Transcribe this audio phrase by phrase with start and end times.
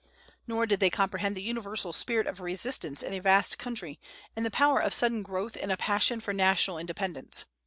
[0.47, 3.99] Nor did they comprehend the universal spirit of resistance in a vast country,
[4.35, 7.45] and the power of sudden growth in a passion for national independence.